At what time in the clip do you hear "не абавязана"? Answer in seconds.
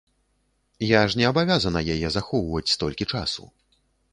1.21-1.79